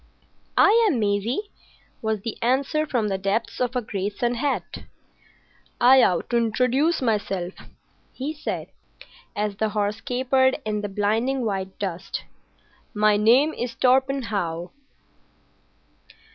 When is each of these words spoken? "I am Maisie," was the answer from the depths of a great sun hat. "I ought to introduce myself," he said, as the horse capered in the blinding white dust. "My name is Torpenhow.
"I 0.57 0.83
am 0.89 0.99
Maisie," 0.99 1.51
was 2.01 2.21
the 2.21 2.35
answer 2.41 2.87
from 2.87 3.07
the 3.07 3.19
depths 3.19 3.61
of 3.61 3.75
a 3.75 3.83
great 3.83 4.17
sun 4.17 4.33
hat. 4.33 4.85
"I 5.79 6.01
ought 6.01 6.27
to 6.31 6.37
introduce 6.37 7.03
myself," 7.03 7.53
he 8.11 8.33
said, 8.33 8.69
as 9.35 9.57
the 9.57 9.69
horse 9.69 10.01
capered 10.01 10.57
in 10.65 10.81
the 10.81 10.89
blinding 10.89 11.45
white 11.45 11.77
dust. 11.77 12.23
"My 12.95 13.15
name 13.15 13.53
is 13.53 13.75
Torpenhow. 13.75 14.71